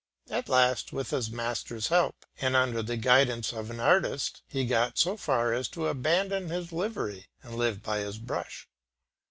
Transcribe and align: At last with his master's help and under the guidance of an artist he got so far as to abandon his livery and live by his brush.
At 0.31 0.49
last 0.49 0.91
with 0.91 1.11
his 1.11 1.29
master's 1.29 1.89
help 1.89 2.25
and 2.39 2.55
under 2.55 2.81
the 2.81 2.97
guidance 2.97 3.53
of 3.53 3.69
an 3.69 3.79
artist 3.79 4.41
he 4.47 4.65
got 4.65 4.97
so 4.97 5.15
far 5.15 5.53
as 5.53 5.67
to 5.67 5.85
abandon 5.85 6.49
his 6.49 6.71
livery 6.71 7.27
and 7.43 7.53
live 7.53 7.83
by 7.83 7.99
his 7.99 8.17
brush. 8.17 8.67